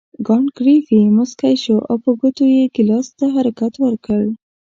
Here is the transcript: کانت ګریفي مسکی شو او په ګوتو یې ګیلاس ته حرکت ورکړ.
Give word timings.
کانت 0.25 0.49
ګریفي 0.57 0.99
مسکی 1.17 1.55
شو 1.63 1.77
او 1.89 1.95
په 2.03 2.09
ګوتو 2.19 2.43
یې 2.55 2.63
ګیلاس 2.75 3.07
ته 3.17 3.25
حرکت 3.35 3.73
ورکړ. 3.79 4.21